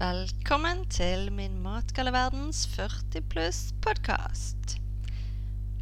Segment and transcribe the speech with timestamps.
[0.00, 4.78] Velkommen til min Matgalleverdens 40 pluss-podkast.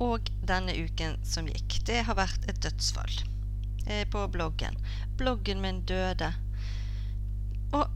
[0.03, 3.15] Og denne uken som gikk, det har vært et dødsfall
[3.87, 4.75] eh, på bloggen.
[5.23, 6.33] Bloggen min døde.
[7.71, 7.87] Og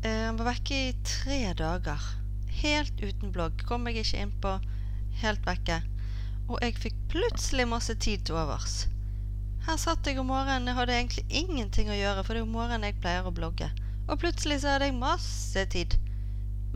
[0.00, 2.08] eh, han var vekke i tre dager.
[2.62, 3.60] Helt uten blogg.
[3.68, 4.56] Kom jeg ikke inn på.
[5.20, 5.82] Helt vekke.
[6.48, 8.86] Og jeg fikk plutselig masse tid til overs.
[9.68, 12.60] Her satt jeg om morgenen, jeg hadde egentlig ingenting å gjøre, for det er om
[12.62, 13.74] morgenen jeg pleier å blogge.
[14.08, 15.96] Og plutselig så hadde jeg masse tid.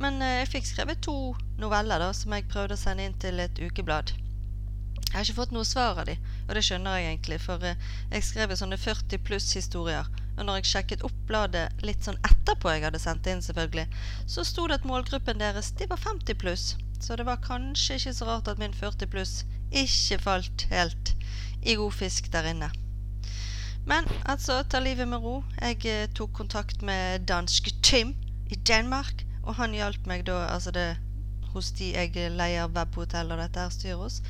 [0.00, 3.42] Men eh, jeg fikk skrevet to noveller da, som jeg prøvde å sende inn til
[3.42, 4.14] et ukeblad.
[5.08, 6.14] Jeg har ikke fått noe svar av de,
[6.46, 10.08] og det skjønner jeg egentlig, for eh, jeg skrev sånne 40 pluss-historier.
[10.38, 13.88] Og når jeg sjekket opp bladet litt sånn etterpå jeg hadde sendt inn, selvfølgelig,
[14.30, 16.66] så sto det at målgruppen deres de var 50 pluss.
[17.02, 19.40] Så det var kanskje ikke så rart at min 40 pluss
[19.74, 21.16] ikke falt helt
[21.66, 22.70] i god fisk der inne.
[23.86, 25.42] Men altså, ta livet med ro.
[25.60, 28.14] Jeg eh, tok kontakt med danske Tim
[28.50, 30.88] i Danmark, og han hjalp meg da altså det
[31.52, 34.20] hos de jeg leier webhotell og dette her styret hos.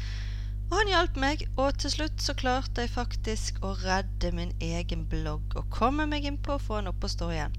[0.68, 5.06] Og han hjalp meg, og til slutt så klarte jeg faktisk å redde min egen
[5.08, 7.56] blogg og komme meg innpå og få den opp og stå igjen.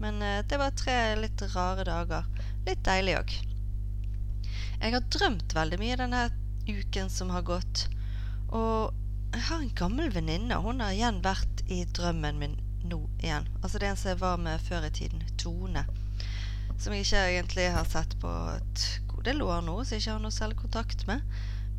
[0.00, 2.28] Men eh, det var tre litt rare dager.
[2.68, 3.34] Litt deilig òg.
[4.76, 6.22] Jeg har drømt veldig mye denne
[6.68, 7.86] uken som har gått,
[8.54, 8.94] og
[9.34, 10.56] jeg har en gammel venninne.
[10.62, 13.48] Hun har igjen vært i drømmen min nå igjen.
[13.62, 15.22] Altså det en som jeg var med før i tiden.
[15.38, 15.84] Tone.
[16.78, 20.16] Som jeg ikke egentlig har sett på et god del år nå, så jeg ikke
[20.16, 21.24] har noe særlig kontakt med.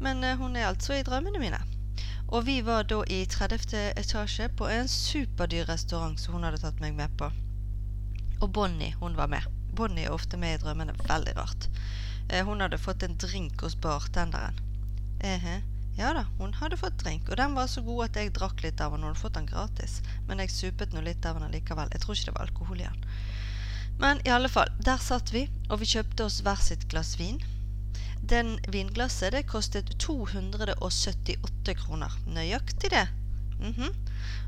[0.04, 1.60] Men uh, hun er altså i drømmene mine.
[2.28, 3.78] Og vi var da i 30.
[3.98, 7.32] etasje på en superdyr restaurant som hun hadde tatt meg med på.
[8.42, 9.48] Og Bonnie, hun var med.
[9.78, 10.98] Bonnie er ofte med i drømmene.
[11.08, 11.70] Veldig rart.
[12.28, 14.60] Uh, hun hadde fått en drink hos bartenderen.
[15.24, 15.77] Uh -huh.
[15.98, 18.82] Ja da, hun hadde fått drink, og den var så god at jeg drakk litt
[18.86, 19.02] av den.
[19.02, 19.96] Hun hadde fått den gratis,
[20.28, 21.90] men jeg supet nå litt av den likevel.
[21.94, 23.08] Jeg tror ikke det var alkohol i den.
[23.98, 27.42] Men i alle fall, der satt vi, og vi kjøpte oss hver sitt glass vin.
[28.22, 32.14] Den vinglasset det kostet 278 kroner.
[32.28, 33.08] Nøyaktig det.
[33.60, 33.94] Mm -hmm.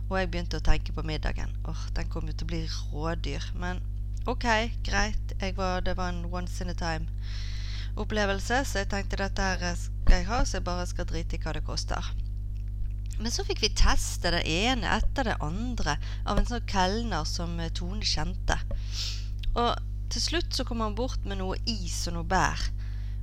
[0.10, 1.58] Og jeg begynte å tenke på middagen.
[1.66, 3.52] Åh, Den kom jo til å bli rådyr.
[3.56, 3.82] Men
[4.28, 4.46] ok,
[4.84, 5.34] greit.
[5.56, 7.08] Var, det var en once in a time
[8.00, 11.42] opplevelse, så jeg tenkte dette her skal jeg ha, så jeg bare skal drite i
[11.44, 12.12] hva det koster.
[13.20, 17.58] Men så fikk vi teste det ene etter det andre av en sånn kelner som
[17.60, 18.56] eh, Tone kjente.
[19.60, 19.74] Og
[20.10, 22.64] til slutt så kom han bort med noe is og noe bær.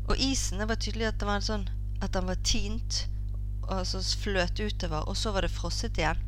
[0.07, 1.65] Og isen, det var tydelig at det var sånn
[2.05, 3.07] at den var tint,
[3.67, 6.21] og så fløt utover, og så var det frosset igjen.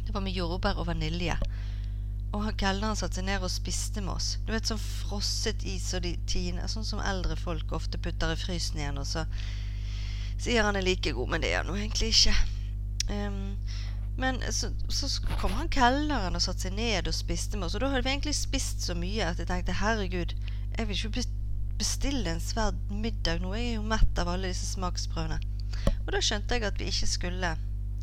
[0.00, 1.36] Det var med jordbær og vanilje.
[2.30, 4.36] Og han kelneren satte seg ned og spiste med oss.
[4.46, 8.38] Du vet, sånn frosset is og de tiner, sånn som eldre folk ofte putter i
[8.38, 9.24] frysen igjen, og så
[10.40, 12.36] sier han er like god, men det er han jo egentlig ikke.
[13.10, 13.56] Um,
[14.20, 15.08] men så, så,
[15.40, 18.14] kom han kelneren og satte seg ned og spiste med oss, og da hadde vi
[18.14, 20.34] egentlig spist så mye at jeg tenkte herregud,
[20.76, 21.26] jeg vil ikke
[21.80, 25.40] bestille en svær middag nå, jeg er jo mett av alle disse smaksprøvene.
[26.04, 27.54] Og da skjønte jeg at vi ikke skulle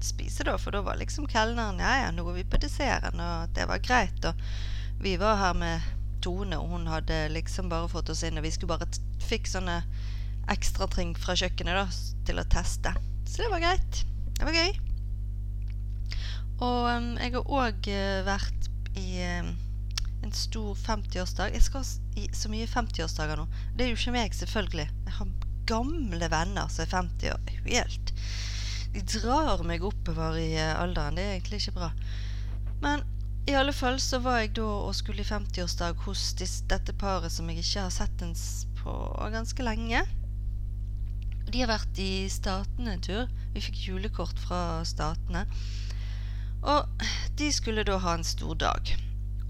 [0.06, 3.54] spise, da, for da var liksom kelneren Ja, ja, nå går vi på desserten, og
[3.56, 4.26] det var greit.
[4.26, 4.42] Og
[5.02, 5.94] vi var her med
[6.26, 8.90] Tone, og hun hadde liksom bare fått oss inn, og vi skulle bare
[9.28, 9.82] fikk sånne
[10.52, 11.86] ekstrating fra kjøkkenet da,
[12.28, 12.94] til å teste.
[13.28, 14.04] Så det var greit.
[14.38, 14.76] Det var gøy.
[16.58, 19.52] Og um, jeg har òg uh, vært i um,
[20.26, 21.54] en stor 50-årsdag.
[21.54, 21.86] Jeg skal
[22.18, 23.46] i så mye 50-årsdager nå.
[23.78, 24.88] Det er jo ikke meg, selvfølgelig.
[25.06, 25.36] Jeg har
[25.70, 27.52] gamle venner som er 50 år.
[27.68, 28.14] Helt
[28.98, 31.18] de drar meg oppover i eh, alderen.
[31.18, 31.92] Det er egentlig ikke bra.
[32.82, 33.04] Men
[33.48, 37.50] i alle fall så var jeg da og skulle i 50-årsdag hos dette paret som
[37.52, 38.94] jeg ikke har sett ens på
[39.34, 40.02] ganske lenge.
[41.48, 43.30] De har vært i Statene en tur.
[43.54, 45.46] Vi fikk julekort fra Statene.
[46.68, 47.06] Og
[47.40, 48.96] de skulle da ha en stor dag.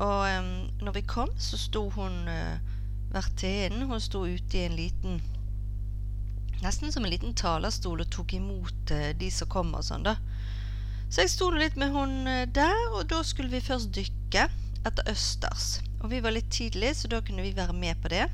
[0.03, 0.51] Og um,
[0.83, 2.59] når vi kom, så sto hun uh,
[3.15, 5.21] vertinnen Hun sto ute i en liten
[6.63, 10.17] nesten som en liten talerstol og tok imot eh, de som kom og sånn, da.
[11.07, 14.47] Så jeg sto litt med hun eh, der, og da skulle vi først dykke
[14.87, 15.77] etter østers.
[16.01, 18.25] Og vi var litt tidlig, så da kunne vi være med på det.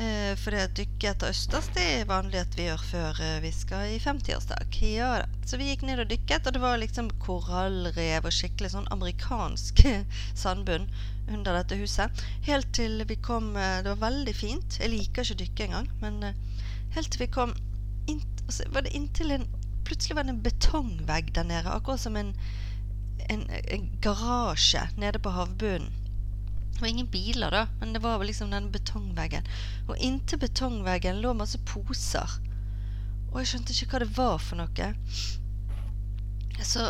[0.00, 3.50] Eh, for det å dykke etter østers det er vanlig at vi gjør før vi
[3.54, 4.78] skal i 50-årsdag.
[4.86, 5.28] Ja da.
[5.44, 9.82] Så vi gikk ned og dykket, og det var liksom korallrev og skikkelig sånn amerikansk
[10.42, 10.86] sandbunn
[11.30, 12.22] under dette huset.
[12.46, 14.78] Helt til vi kom Det var veldig fint.
[14.78, 16.22] Jeg liker ikke å dykke engang, men
[16.96, 17.54] Helt til vi kom
[18.10, 19.48] inn, altså, var det inntil en
[19.90, 22.28] Plutselig var det en betongvegg der nede, akkurat som en,
[23.32, 25.88] en, en garasje nede på havbunnen.
[26.70, 29.48] Det var ingen biler, da, men det var liksom den betongveggen.
[29.88, 32.36] Og inntil betongveggen lå masse poser.
[33.32, 34.92] Og jeg skjønte ikke hva det var for noe.
[36.62, 36.86] Så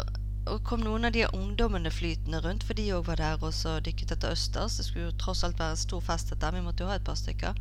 [0.51, 3.77] og kom noen av de ungdommene flytende rundt, for de òg var der og så
[3.85, 4.79] dykket etter østers.
[4.79, 7.19] Det skulle jo tross alt være stor fest dette, vi måtte jo ha et par
[7.19, 7.59] stykker.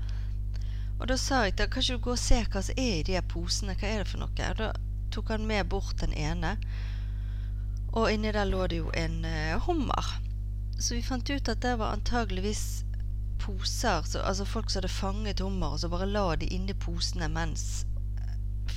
[0.99, 3.07] Og da sa jeg til kan kanskje du gå og se hva som er i
[3.07, 4.49] de posene, hva er det for noe?
[4.51, 4.71] Og da
[5.15, 6.57] tok han med bort den ene,
[7.95, 10.11] og inni der lå det jo en uh, hummer.
[10.77, 12.83] Så vi fant ut at det var antageligvis
[13.39, 17.31] poser, så, altså folk som hadde fanget hummer, og så bare la de inni posene
[17.31, 17.85] mens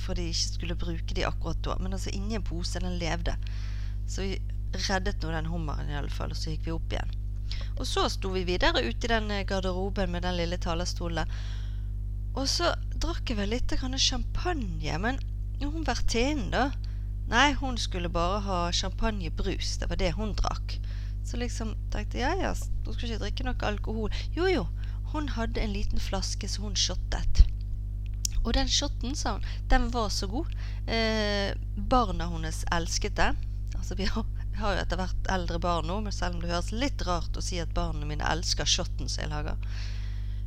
[0.03, 1.75] For de ikke skulle bruke de akkurat da.
[1.79, 3.35] Men altså inni en pose, den levde.
[4.09, 4.39] Så vi
[4.89, 7.13] reddet nå den hummeren i alle fall, og så gikk vi opp igjen.
[7.77, 11.29] Og så sto vi videre ute i den garderoben med den lille talerstolen.
[12.33, 15.19] Og så drakk jeg vel litt champagne, men
[15.61, 16.71] hun vertinnen, da
[17.31, 19.77] Nei, hun skulle bare ha champagnebrus.
[19.79, 20.75] Det var det hun drakk.
[21.23, 24.11] Så liksom tenkte jeg ja, ja, hun skulle ikke drikke noe alkohol.
[24.35, 24.65] Jo, jo,
[25.13, 27.45] hun hadde en liten flaske som hun shottet.
[28.43, 30.51] Og den shotten, sa hun, den var så god.
[30.91, 33.39] Eh, barna hennes elsket den.
[33.79, 34.27] Altså, vi har,
[34.59, 37.43] har jo etter hvert eldre barn nå, men selv om det høres litt rart å
[37.43, 39.79] si at barna mine elsker shotten som jeg lager.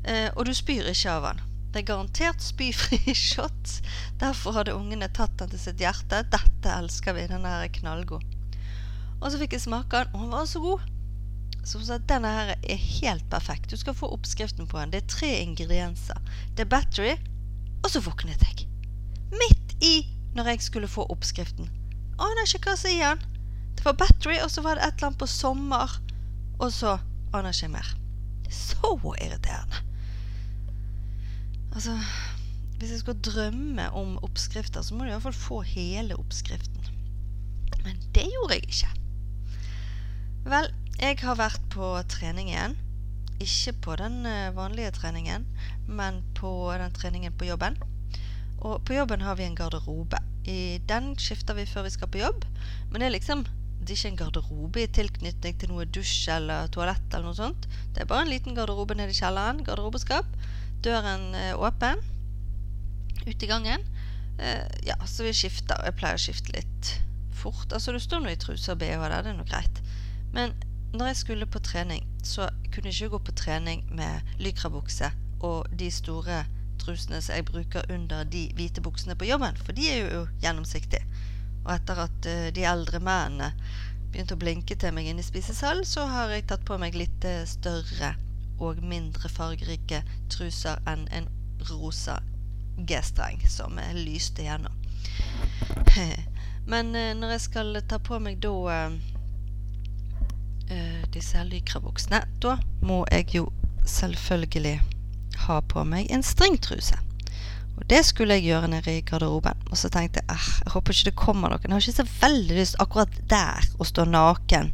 [0.04, 1.46] Eh, og du spyr ikke av den.
[1.76, 3.72] Det er garantert spyfri shot.
[4.16, 6.22] Derfor hadde ungene tatt den til sitt hjerte.
[6.32, 7.26] Dette elsker vi.
[7.28, 8.22] Den er knallgod.
[9.20, 10.86] Og så fikk jeg smake den, og den var så god.
[11.68, 13.68] Så hun sa at denne her er helt perfekt.
[13.68, 14.94] Du skal få oppskriften på den.
[14.94, 16.16] Det er tre ingredienser.
[16.56, 17.12] Det er battery,
[17.84, 18.64] og så våknet jeg.
[19.36, 19.94] Midt i
[20.32, 21.68] når jeg skulle få oppskriften.
[22.16, 23.26] Aner ikke hva som er igjen.
[23.76, 26.00] Det var battery, og så var det et eller annet på sommer,
[26.56, 26.96] og så
[27.36, 27.92] aner ikke mer.
[28.48, 29.85] Så irriterende.
[31.76, 31.92] Altså,
[32.80, 36.86] hvis jeg skal drømme om oppskrifter, så må du iallfall få hele oppskriften.
[37.84, 38.92] Men det gjorde jeg ikke.
[40.48, 40.70] Vel,
[41.02, 42.78] jeg har vært på trening igjen.
[43.44, 45.44] Ikke på den eh, vanlige treningen,
[45.84, 46.50] men på
[46.80, 47.76] den treningen på jobben.
[48.64, 50.22] Og på jobben har vi en garderobe.
[50.48, 52.48] I den skifter vi før vi skal på jobb.
[52.88, 53.44] Men det er liksom
[53.86, 57.68] det er ikke en garderobe i tilknytning til noe dusj eller toalett eller noe sånt.
[57.92, 59.60] Det er bare en liten garderobe nede i kjelleren.
[59.68, 60.32] Garderobeskap
[60.84, 62.02] døren eh, åpen
[63.26, 63.82] ut i gangen.
[64.38, 65.80] Eh, ja, så vi skifter.
[65.84, 66.92] Jeg pleier å skifte litt
[67.34, 67.72] fort.
[67.72, 69.80] Altså, du står nå i truse og bh der, det er nå greit.
[70.34, 70.54] Men
[70.96, 75.10] når jeg skulle på trening, så kunne jeg ikke gå på trening med lykrabukse
[75.44, 76.44] og de store
[76.80, 81.04] trusene som jeg bruker under de hvite buksene på jobben, for de er jo gjennomsiktige.
[81.66, 83.50] Og etter at uh, de eldre mennene
[84.12, 87.26] begynte å blinke til meg inne i spisesalen, så har jeg tatt på meg litt
[87.50, 88.25] større større
[88.58, 91.28] og mindre fargerike truser enn en
[91.70, 92.20] rosa
[92.76, 94.72] G-streng som lyste gjennom.
[96.70, 98.90] Men eh, når jeg skal ta på meg da uh,
[101.14, 103.46] disse her lykrabuksene, da må jeg jo
[103.86, 104.80] selvfølgelig
[105.46, 106.98] ha på meg en stringtruse.
[107.76, 109.66] Og det skulle jeg gjøre nede i garderoben.
[109.70, 111.62] Og så tenkte jeg ah, jeg håper ikke det kommer noen.
[111.62, 114.72] Jeg har ikke så veldig lyst akkurat der å stå naken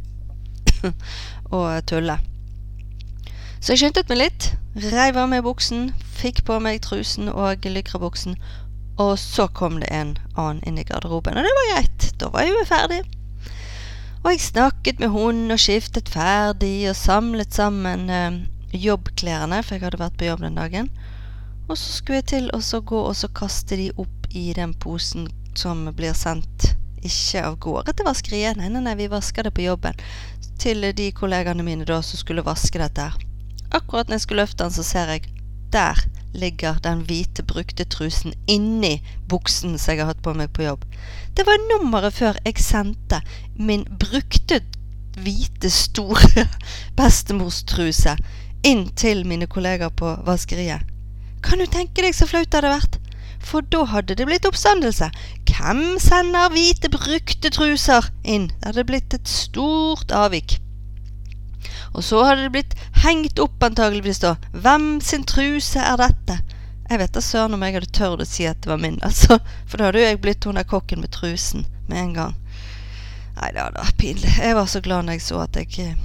[1.57, 2.19] og tulle.
[3.63, 4.45] Så jeg skyndte meg litt,
[4.91, 8.35] reiv av meg buksen, fikk på meg trusen og lykrabuksen,
[8.99, 12.09] og så kom det en annen inn i garderoben, og det var greit.
[12.19, 12.99] Da var jeg jo ferdig.
[14.25, 18.43] Og jeg snakket med hun og skiftet ferdig og samlet sammen eh,
[18.75, 20.91] jobbklærne, for jeg hadde vært på jobb den dagen.
[21.69, 25.31] Og så skulle jeg til å gå og så kaste de opp i den posen
[25.55, 26.73] som blir sendt
[27.07, 28.59] ikke av gårde til vaskeriet.
[28.59, 29.95] Nei, nei, nei, vi vasker det på jobben.
[30.59, 33.29] Til de kollegaene mine da som skulle vaske dette her.
[33.73, 35.29] Akkurat når jeg skulle løfte den, så ser jeg
[35.73, 35.97] der
[36.35, 40.85] ligger den hvite, brukte trusen inni buksen som jeg har hatt på meg på jobb.
[41.37, 43.23] Det var nummeret før jeg sendte
[43.57, 44.61] min brukte,
[45.17, 46.47] hvite, store
[47.01, 48.17] bestemorstruse
[48.65, 50.89] inn til mine kollegaer på vaskeriet.
[51.43, 52.99] Kan du tenke deg så flaut det hadde vært?
[53.43, 55.09] For da hadde det blitt oppstandelse.
[55.51, 58.47] Hvem sender hvite, brukte truser inn?
[58.61, 60.61] Det hadde blitt et stort avvik.
[61.93, 64.37] Og så hadde det blitt hengt opp antageligvis da.
[64.53, 66.39] Hvem sin truse er dette?
[66.91, 69.39] Jeg vet da søren om jeg hadde tørt å si at det var min, altså.
[69.67, 72.35] For da hadde jo jeg blitt hun der kokken med trusen med en gang.
[73.39, 74.33] Nei, det hadde vært pinlig.
[74.37, 76.01] Jeg var så glad når jeg så at jeg eh,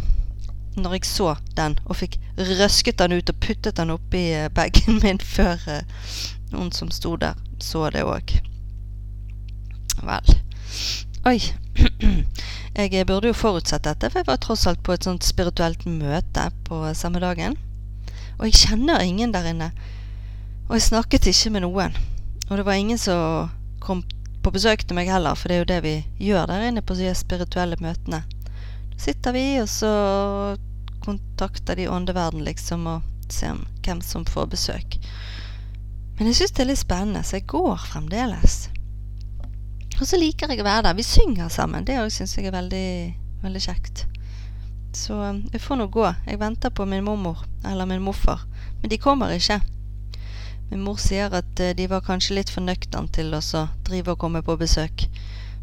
[0.78, 5.00] Når jeg så den og fikk røsket den ut og puttet den oppi eh, bagen
[5.04, 6.12] min før eh,
[6.54, 8.38] noen som sto der, så det òg.
[10.06, 10.38] Vel.
[11.27, 11.41] Oi.
[12.77, 16.43] Jeg burde jo forutsett dette, for jeg var tross alt på et sånt spirituelt møte
[16.63, 17.57] på samme dagen.
[18.38, 19.72] Og jeg kjenner ingen der inne.
[20.69, 21.98] Og jeg snakket ikke med noen.
[22.48, 23.50] Og det var ingen som
[23.84, 24.05] kom
[24.46, 25.96] på besøk til meg heller, for det er jo det vi
[26.29, 28.22] gjør der inne på de spirituelle møtene.
[28.93, 29.91] Da sitter vi, og så
[31.03, 35.01] kontakter de åndeverden, liksom, og ser hvem som får besøk.
[36.15, 38.67] Men jeg syns det er litt spennende, så jeg går fremdeles.
[39.98, 40.98] Og så liker jeg å være der.
[40.98, 41.86] Vi synger sammen.
[41.86, 42.89] Det òg syns jeg er veldig,
[43.42, 44.06] veldig kjekt.
[44.98, 46.06] Så um, jeg får nå gå.
[46.27, 48.44] Jeg venter på min mormor, eller min morfar.
[48.82, 49.60] Men de kommer ikke.
[50.70, 53.42] Min mor sier at uh, de var kanskje litt for nøkterne til å
[53.88, 55.08] drive og komme på besøk.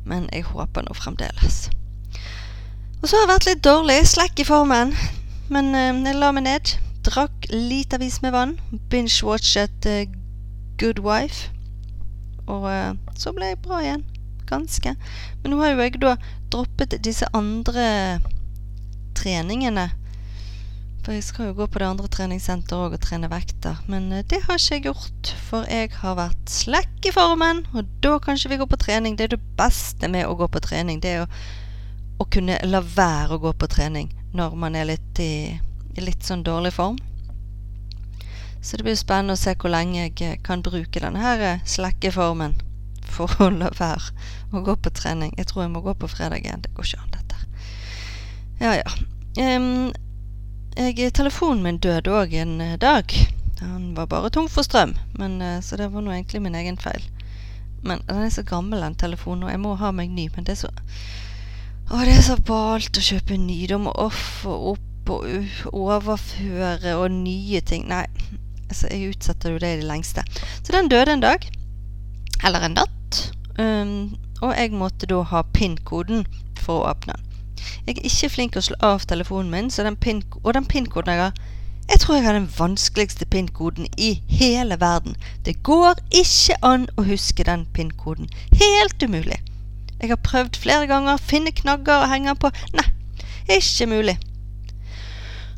[0.05, 1.69] Men jeg håper nå fremdeles.
[3.01, 4.01] Og så har jeg vært litt dårlig.
[4.11, 4.97] Slekk i formen.
[5.55, 6.75] Men uh, jeg la meg ned.
[7.07, 8.57] Drakk litervis med vann.
[8.91, 10.03] Binge-watchet uh,
[10.83, 11.53] Good Wife.
[12.51, 12.67] Og
[13.17, 14.03] så ble jeg bra igjen
[14.49, 14.95] ganske.
[15.43, 16.15] Men nå har jo jeg da
[16.53, 18.21] droppet disse andre
[19.19, 19.91] treningene.
[21.05, 23.81] For jeg skal jo gå på det andre treningssenteret òg og trene vekter.
[23.93, 27.67] Men eh, det har ikke jeg gjort, for jeg har vært slekk i formen.
[27.77, 29.19] Og da kan ikke vi gå på trening.
[29.19, 31.03] Det er det beste med å gå på trening.
[31.05, 31.29] Det er å,
[32.25, 35.35] å kunne la være å gå på trening når man er litt i,
[35.95, 36.97] i litt sånn dårlig form.
[38.65, 41.67] Så det blir spennende å se hvor lenge jeg eh, kan bruke denne her eh,
[41.69, 42.57] slekkeformen
[43.15, 44.13] for å la være
[44.55, 45.35] å gå på trening.
[45.39, 46.65] Jeg tror jeg må gå på fredag igjen.
[46.65, 47.35] Det går ikke an, dette.
[48.61, 48.95] Ja, ja.
[49.35, 49.93] Um,
[50.77, 53.11] jeg, telefonen min døde òg en uh, dag.
[53.61, 56.79] Han var bare tom for strøm, men, uh, så det var nå egentlig min egen
[56.79, 57.03] feil.
[57.85, 60.29] Men den er så gammel, den telefonen, og jeg må ha meg ny.
[60.37, 60.73] Men det er så
[61.85, 63.59] Å, det er så balt å kjøpe ny.
[63.69, 67.85] Da må off og opp og overføre og nye ting.
[67.91, 68.07] Nei,
[68.71, 70.25] altså, jeg utsetter jo det i det lengste.
[70.63, 71.45] Så den døde en dag.
[72.45, 73.04] Eller en natt.
[73.59, 76.25] Um, og jeg måtte da ha PIN-koden
[76.59, 77.31] for å åpne den.
[77.87, 81.13] Jeg er ikke flink til å slå av telefonen min, den pin og den PIN-koden
[81.15, 81.43] jeg har
[81.89, 85.17] Jeg tror jeg har den vanskeligste PIN-koden i hele verden.
[85.45, 88.31] Det går ikke an å huske den PIN-koden.
[88.57, 89.37] Helt umulig.
[90.01, 92.51] Jeg har prøvd flere ganger, finne knagger og henge på.
[92.73, 92.87] Nei,
[93.59, 94.17] ikke mulig.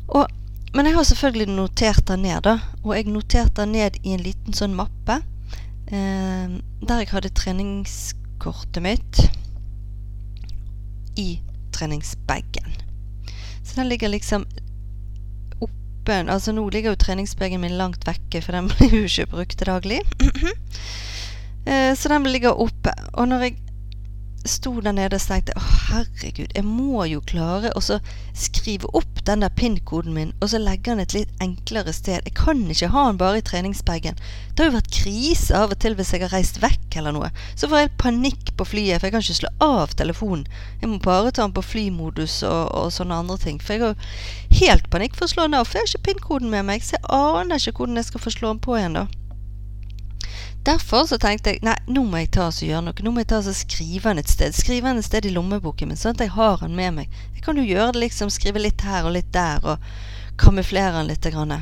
[0.07, 0.27] Og,
[0.75, 2.57] men jeg har selvfølgelig notert den ned, da.
[2.83, 5.21] Og jeg noterte den ned i en liten sånn mappe
[5.87, 9.21] der jeg hadde treningskortet mitt
[11.15, 11.39] i
[11.71, 12.73] treningsbagen.
[13.63, 14.45] Så den ligger liksom
[15.59, 19.57] oppe Altså nå ligger jo treningsbagen min langt vekke, for den blir jo ikke brukt
[19.59, 19.99] til daglig.
[21.67, 22.93] eh, så den ligger oppe.
[23.13, 23.57] Og når jeg
[24.45, 29.43] sto der nede og tenkte å herregud, jeg må jo klare å skrive opp den
[29.43, 32.23] der PIN-koden min, og så legge den et litt enklere sted.
[32.25, 34.19] Jeg kan ikke ha den bare i treningsbagen.
[34.53, 37.31] Det har jo vært krise av og til hvis jeg har reist vekk eller noe.
[37.55, 40.47] Så får jeg panikk på flyet, for jeg kan ikke slå av telefonen.
[40.81, 43.61] Jeg må bare ta den på flymodus og, og sånne andre ting.
[43.63, 46.53] For jeg har helt panikk for å slå den av, for jeg har ikke PIN-koden
[46.53, 49.07] med meg, så jeg aner ikke hvordan jeg skal få slå den på igjen da.
[50.67, 53.03] Derfor så tenkte jeg nei, nå må jeg ta og gjøre noe.
[53.05, 54.55] Nå må jeg ta og skrive den et sted.
[54.55, 57.19] Skrive den et sted i lommeboken min, sånn at jeg har den med meg.
[57.37, 59.79] Jeg kan jo gjøre det liksom, skrive litt her og litt der, og
[60.41, 61.23] kamuflere den litt.
[61.31, 61.55] Grann.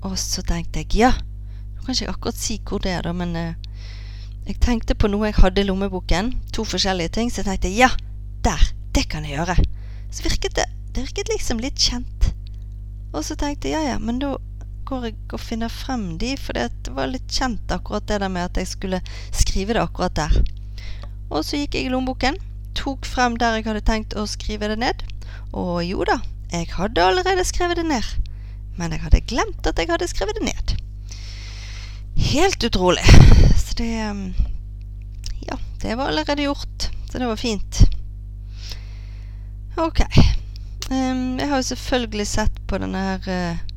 [0.00, 3.12] Og så tenkte jeg ja, nå kan ikke jeg akkurat si hvor det er, da,
[3.12, 3.92] men uh,
[4.48, 6.32] jeg tenkte på noe jeg hadde i lommeboken.
[6.56, 7.28] To forskjellige ting.
[7.28, 7.92] Så jeg tenkte ja,
[8.46, 8.70] der!
[8.96, 9.60] Det kan jeg gjøre.
[10.10, 10.64] Så virket det,
[10.96, 12.32] det virket liksom litt kjent.
[13.12, 14.38] Og så tenkte jeg ja ja, men da
[14.90, 18.48] går jeg går finner frem de, for det var litt kjent akkurat det der med
[18.48, 20.40] at jeg skulle skrive det akkurat der.
[21.30, 22.38] Og så gikk jeg i lommeboken,
[22.74, 25.04] tok frem der jeg hadde tenkt å skrive det ned.
[25.54, 26.18] Og jo da,
[26.50, 28.06] jeg hadde allerede skrevet det ned.
[28.78, 30.74] Men jeg hadde glemt at jeg hadde skrevet det ned.
[32.30, 33.06] Helt utrolig.
[33.60, 34.26] Så det um,
[35.46, 36.90] Ja, det var allerede gjort.
[37.10, 37.82] Så det var fint.
[39.78, 40.02] Ok.
[40.90, 43.69] Um, jeg har jo selvfølgelig sett på denne her uh,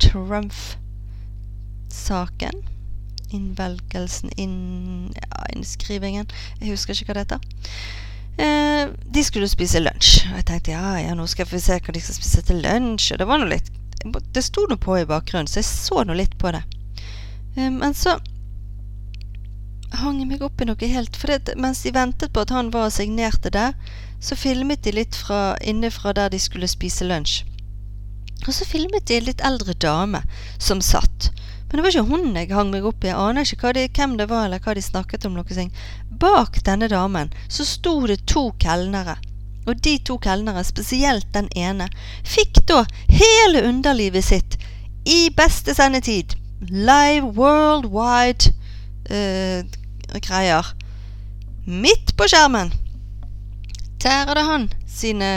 [0.00, 0.80] Trump-saken.
[3.30, 5.14] Innvelgelsen inn...
[5.16, 6.26] Ja, innskrivingen.
[6.60, 7.40] Jeg husker ikke hva det heter.
[8.40, 10.24] Eh, de skulle spise lunsj.
[10.30, 13.12] Og jeg tenkte ja, ja, nå skal vi se hva de skal spise til lunsj.
[13.14, 13.68] Og det var noe litt
[14.32, 16.62] Det sto noe på i bakgrunnen, så jeg så nå litt på det.
[17.56, 18.16] Eh, men så
[20.00, 22.70] hang jeg meg opp i noe helt For det, mens de ventet på at han
[22.72, 23.74] var og signerte der,
[24.20, 27.42] så filmet de litt fra innenfra der de skulle spise lunsj.
[28.46, 30.22] Og så filmet de en litt eldre dame
[30.58, 31.30] som satt.
[31.70, 33.10] Men det var ikke hun jeg hang meg opp i.
[33.10, 35.36] Jeg aner ikke de, hvem det var, eller hva de snakket om.
[35.38, 35.82] noe sånt.
[36.20, 39.16] Bak denne damen så sto det to kelnere.
[39.68, 41.86] Og de to kelnere, spesielt den ene,
[42.24, 42.82] fikk da
[43.12, 44.56] hele underlivet sitt
[45.06, 46.34] i beste sendetid.
[46.72, 48.50] Live worldwide
[49.12, 49.62] uh,
[50.18, 50.72] greier.
[51.66, 52.72] Midt på skjermen.
[54.02, 55.30] Der er det han sine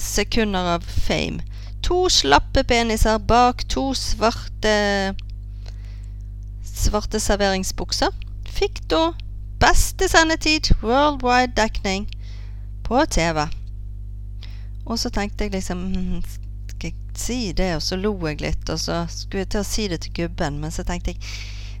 [0.00, 1.42] sekunder av fame
[1.84, 4.74] to slappe peniser bak to svarte
[6.64, 8.12] svarte serveringsbukser
[8.54, 9.12] fikk da
[9.62, 12.08] beste sendetid, worldwide dekning,
[12.84, 13.46] på TV.
[14.84, 16.24] Og så tenkte jeg liksom hm,
[16.68, 17.70] Skal jeg si det?
[17.76, 20.58] Og så lo jeg litt, og så skulle jeg til å si det til gubben,
[20.60, 21.22] men så tenkte jeg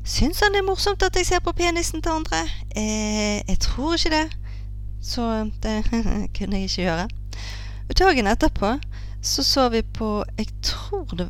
[0.04, 2.42] Syns han det er morsomt at jeg ser på penisen til andre?
[2.76, 4.26] Eh, jeg tror ikke det.
[5.00, 5.28] Så
[5.64, 5.78] det
[6.36, 7.06] kunne jeg ikke gjøre.
[7.96, 8.74] Dagen etterpå
[9.24, 11.28] så så vi på Jeg tror det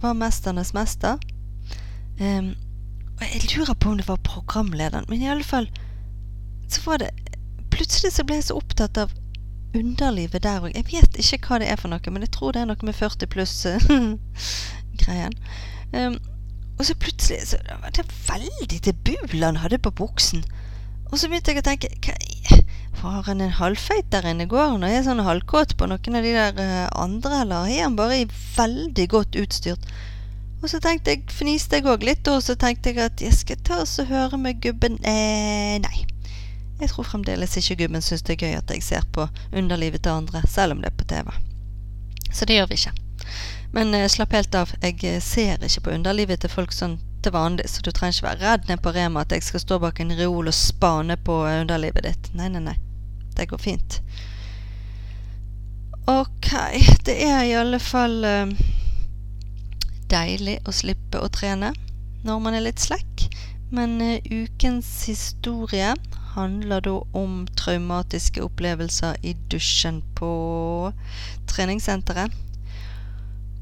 [0.00, 1.18] var 'Mesternes mester'.
[2.20, 2.54] Um,
[3.20, 5.70] og jeg lurer på om det var programlederen, men i alle fall
[6.68, 7.10] så var det
[7.70, 9.10] Plutselig så ble jeg så opptatt av
[9.74, 10.72] underlivet der òg.
[10.74, 12.94] Jeg vet ikke hva det er for noe, men jeg tror det er noe med
[12.94, 15.32] 40 pluss-greien.
[15.88, 16.18] Um,
[16.78, 20.44] og så plutselig så var det veldig til bul han hadde på buksen.
[21.12, 22.14] Og så begynte jeg å tenke hva,
[22.98, 24.48] Var han en halvfeit der inne?
[24.50, 27.84] Går han og er sånn halvkåt på noen av de der uh, andre, eller er
[27.84, 28.24] han bare
[28.56, 29.84] veldig godt utstyrt?
[30.58, 33.60] Og så tenkte jeg, fniste jeg òg litt, og så tenkte jeg at jeg skal
[33.62, 36.06] ta og høre med gubben eh, Nei.
[36.78, 40.14] Jeg tror fremdeles ikke gubben syns det er gøy at jeg ser på underlivet til
[40.14, 41.30] andre, selv om det er på TV.
[42.32, 42.94] Så det gjør vi ikke.
[43.74, 44.74] Men eh, slapp helt av.
[44.82, 48.28] Jeg eh, ser ikke på underlivet til folk sånn til vanlig, så du trenger ikke
[48.28, 51.40] være redd ned på Rema at jeg skal stå bak en reol og spane på
[51.46, 52.30] eh, underlivet ditt.
[52.38, 52.78] Nei, nei, nei.
[53.38, 54.00] Det går fint.
[56.08, 56.50] Ok,
[57.06, 58.50] det er i alle fall uh,
[60.10, 61.74] deilig å slippe å trene
[62.24, 63.28] når man er litt slekk.
[63.70, 65.92] Men uh, ukens historie
[66.32, 70.32] handler da om traumatiske opplevelser i dusjen på
[71.52, 72.34] treningssenteret.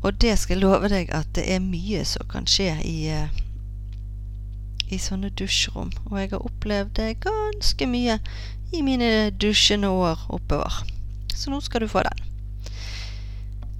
[0.04, 3.26] Og det skal jeg love deg at det er mye som kan skje i, uh,
[4.86, 5.90] i sånne dusjrom.
[6.08, 8.20] Og jeg har opplevd det ganske mye
[8.72, 10.82] i mine dusjende år oppover.
[11.34, 12.22] Så nå skal du få den.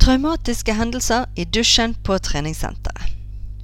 [0.03, 3.15] Traumatiske hendelser i dusjen på treningssenteret.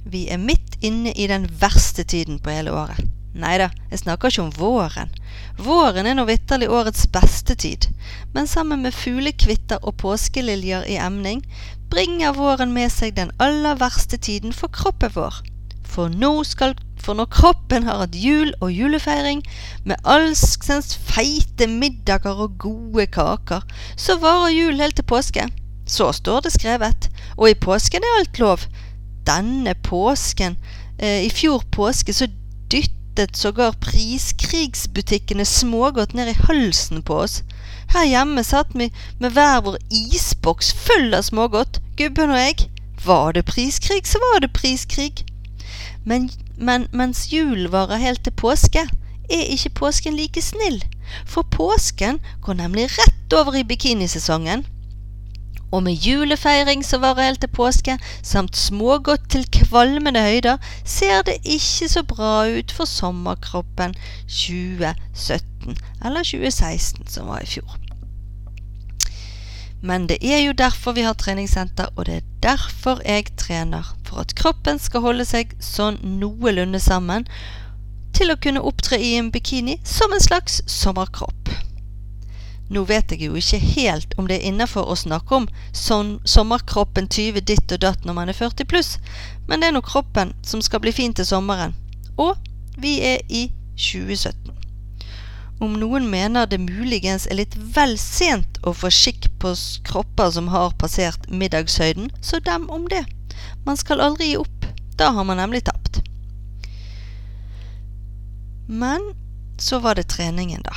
[0.03, 2.99] Vi er midt inne i den verste tiden på hele året.
[3.33, 5.13] Nei da, jeg snakker ikke om våren.
[5.57, 7.87] Våren er nå vitterlig årets beste tid,
[8.35, 11.41] men sammen med fuglekvitter og påskeliljer i emning
[11.89, 15.39] bringer våren med seg den aller verste tiden for kroppen vår.
[15.95, 19.41] For nå skal for når kroppen har hatt jul og julefeiring
[19.83, 23.65] med alskens feite middager og gode kaker,
[23.99, 25.47] så varer jul helt til påske.
[25.85, 27.09] Så står det skrevet.
[27.37, 28.63] Og i påsken er alt lov.
[29.27, 30.57] Denne påsken,
[30.99, 32.27] eh, i fjor påske, så
[32.71, 37.43] dyttet sågar priskrigsbutikkene smågodt ned i halsen på oss.
[37.93, 42.69] Her hjemme satt vi med hver vår isboks full av smågodt, gubben og jeg.
[43.05, 45.25] Var det priskrig, så var det priskrig.
[46.05, 48.87] Men, men mens julen varer helt til påske,
[49.29, 50.83] er ikke påsken like snill.
[51.25, 54.65] For påsken går nemlig rett over i bikinisesongen
[55.73, 61.39] og med julefeiring som varer helt til påske, samt smågodt til kvalmende høyder, ser det
[61.43, 63.95] ikke så bra ut for sommerkroppen
[64.27, 67.77] 2017, eller 2016, som var i fjor.
[69.83, 73.89] Men det er jo derfor vi har treningssenter, og det er derfor jeg trener.
[74.07, 77.27] For at kroppen skal holde seg sånn noenlunde sammen
[78.15, 81.51] til å kunne opptre i en bikini som en slags sommerkropp.
[82.71, 87.11] Nå vet jeg jo ikke helt om det er innafor å snakke om sånn sommerkroppen
[87.11, 88.95] 20 ditt og datt når man er 40 pluss,
[89.49, 91.75] men det er nå kroppen som skal bli fin til sommeren.
[92.15, 92.39] Og
[92.79, 94.62] vi er i 2017.
[95.63, 99.53] Om noen mener det muligens er litt vel sent å få skikk på
[99.87, 103.05] kropper som har passert middagshøyden, så dem om det.
[103.63, 104.65] Man skal aldri gi opp.
[104.99, 106.01] Da har man nemlig tapt.
[108.67, 109.13] Men
[109.57, 110.75] så var det treningen, da.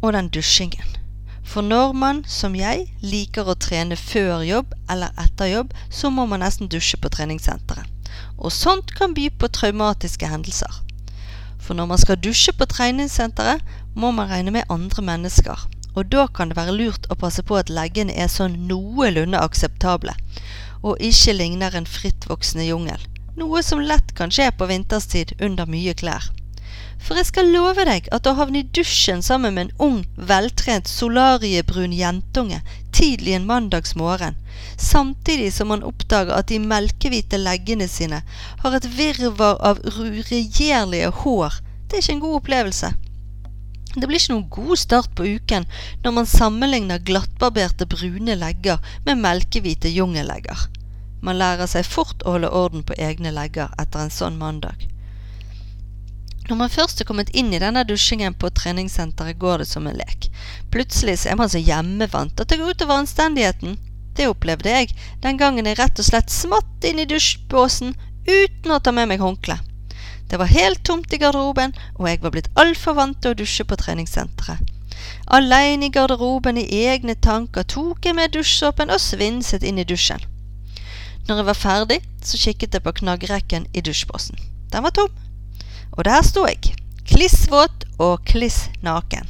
[0.00, 0.94] Og den dusjingen.
[1.42, 6.28] For når man, som jeg, liker å trene før jobb eller etter jobb, så må
[6.30, 8.14] man nesten dusje på treningssenteret.
[8.38, 10.70] Og sånt kan by på traumatiske hendelser.
[11.70, 13.60] For når man skal dusje på treningssenteret,
[13.94, 15.68] må man regne med andre mennesker.
[15.94, 20.16] Og da kan det være lurt å passe på at leggene er sånn noenlunde akseptable,
[20.82, 23.06] og ikke ligner en frittvoksende jungel.
[23.38, 26.26] Noe som lett kan skje på vinterstid under mye klær.
[27.00, 29.98] For jeg skal love deg at å havne i dusjen sammen med en ung,
[30.30, 32.60] veltrent, solariebrun jentunge
[33.00, 34.36] tidlig en mandagsmorgen,
[34.76, 38.20] samtidig som han oppdager at de melkehvite leggene sine
[38.62, 41.56] har et virvar av uregjerlige hår,
[41.88, 42.92] det er ikke en god opplevelse.
[43.94, 45.64] Det blir ikke noen god start på uken
[46.04, 50.68] når man sammenligner glattbarberte brune legger med melkehvite jungellegger.
[51.26, 54.86] Man lærer seg fort å holde orden på egne legger etter en sånn mandag.
[56.50, 59.94] Når man først er kommet inn i denne dusjingen på treningssenteret, går det som en
[59.94, 60.26] lek.
[60.74, 63.76] Plutselig så er man så hjemmevant at det går utover anstendigheten.
[64.18, 64.88] Det opplevde jeg
[65.22, 67.94] den gangen jeg rett og slett smatt inn i dusjbåsen
[68.26, 69.60] uten å ta med meg håndkle.
[70.26, 73.68] Det var helt tomt i garderoben, og jeg var blitt altfor vant til å dusje
[73.70, 74.74] på treningssenteret.
[75.30, 80.26] Aleine i garderoben i egne tanker tok jeg med dusjsåpen og svinset inn i dusjen.
[81.30, 84.48] Når jeg var ferdig, så kikket jeg på knaggrekken i dusjbåsen.
[84.74, 85.29] Den var tom.
[85.96, 86.74] Og der sto jeg,
[87.08, 89.26] klissvåt og kliss naken.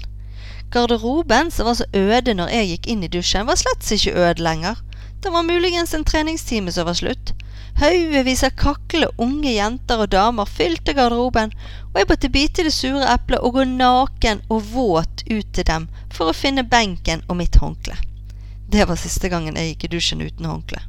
[0.70, 4.44] Garderoben, som var så øde når jeg gikk inn i dusjen, var slett ikke øde
[4.44, 4.76] lenger.
[5.22, 7.32] Det var muligens en treningstime som var slutt.
[7.80, 11.52] Haugevis av kakle unge jenter og damer fylte garderoben,
[11.90, 15.88] og jeg måtte bite det sure eplet og gå naken og våt ut til dem
[16.12, 17.96] for å finne benken og mitt håndkle.
[18.70, 20.84] Det var siste gangen jeg gikk i dusjen uten håndkle.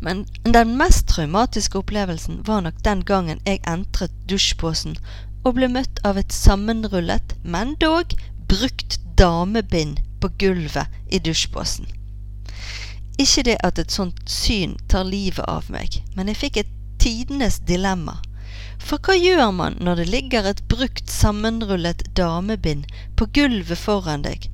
[0.00, 4.96] Men den mest traumatiske opplevelsen var nok den gangen jeg entret dusjposen
[5.44, 8.14] og ble møtt av et sammenrullet, men dog
[8.50, 11.86] brukt damebind på gulvet i dusjposen.
[13.18, 17.58] Ikke det at et sånt syn tar livet av meg, men jeg fikk et tidenes
[17.66, 18.18] dilemma.
[18.78, 22.86] For hva gjør man når det ligger et brukt, sammenrullet damebind
[23.18, 24.46] på gulvet foran deg,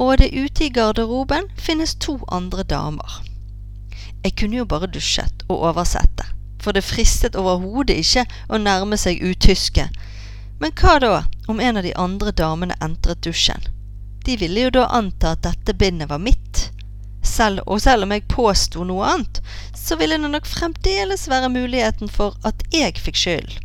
[0.00, 3.20] og det ute i garderoben finnes to andre damer?
[4.24, 6.26] Jeg kunne jo bare dusjet og oversette,
[6.60, 9.86] for det fristet overhodet ikke å nærme seg utyske.
[10.60, 11.12] Men hva da
[11.48, 13.64] om en av de andre damene entret dusjen?
[14.24, 16.66] De ville jo da anta at dette bindet var mitt.
[17.24, 19.40] Selv, og selv om jeg påsto noe annet,
[19.76, 23.56] så ville det nok fremdeles være muligheten for at jeg fikk skyld.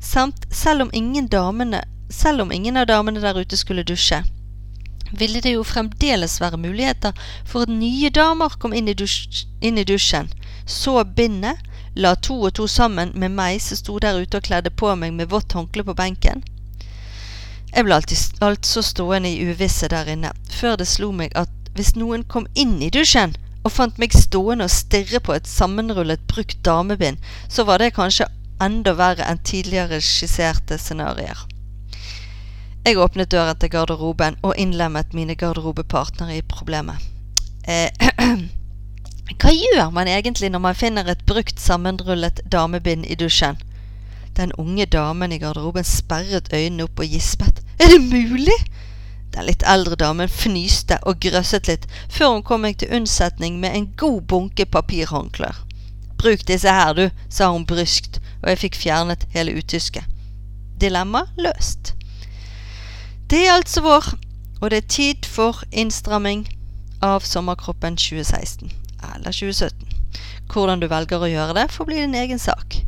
[0.00, 4.22] Samt selv om ingen, damene, selv om ingen av damene der ute skulle dusje,
[5.10, 9.78] ville det jo fremdeles være muligheter for at nye damer kom inn i, dusj, inn
[9.78, 10.30] i dusjen,
[10.66, 11.64] så bindet,
[11.98, 15.16] la to og to sammen med meg som sto der ute og kledde på meg
[15.16, 16.44] med vått håndkle på benken.
[17.74, 21.94] Jeg ble alltid, altså stående i uvisse der inne, før det slo meg at hvis
[21.98, 26.58] noen kom inn i dusjen og fant meg stående og stirre på et sammenrullet brukt
[26.64, 27.18] damebind,
[27.48, 28.30] så var det kanskje
[28.62, 31.46] enda verre enn tidligere skisserte scenarioer.
[32.88, 37.02] Jeg åpnet døren til garderoben og innlemmet mine garderobepartnere i problemet.
[37.68, 37.90] Eh,
[39.42, 43.58] hva gjør man egentlig når man finner et brukt, sammenrullet damebind i dusjen?
[44.38, 47.60] Den unge damen i garderoben sperret øynene opp og gispet.
[47.76, 48.56] Er det mulig?
[49.36, 53.76] Den litt eldre damen fnyste og grøsset litt før hun kom meg til unnsetning med
[53.76, 55.60] en god bunke papirhåndklær.
[56.16, 60.08] Bruk disse her, du, sa hun bryskt, og jeg fikk fjernet hele utysket.
[60.80, 61.97] Dilemma løst.
[63.28, 64.06] Det er altså vår,
[64.60, 66.46] og det er tid for innstramming
[67.04, 68.70] av Sommerkroppen 2016,
[69.04, 69.96] eller 2017.
[70.48, 72.78] Hvordan du velger å gjøre det, får bli din egen sak.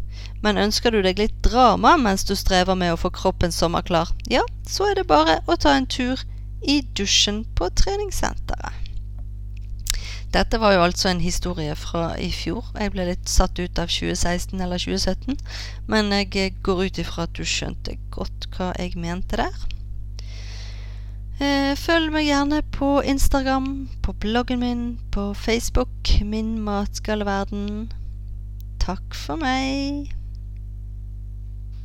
[0.41, 4.41] Men ønsker du deg litt drama mens du strever med å få kroppen sommerklar, ja,
[4.65, 6.23] så er det bare å ta en tur
[6.65, 8.89] i dusjen på treningssenteret.
[10.33, 12.65] Dette var jo altså en historie fra i fjor.
[12.79, 15.37] Jeg ble litt satt ut av 2016 eller 2017,
[15.93, 19.69] men jeg går ut ifra at du skjønte godt hva jeg mente der.
[21.41, 27.89] Eh, følg meg gjerne på Instagram, på bloggen min, på Facebook, Min matgaleverden.
[28.81, 30.20] Takk for meg.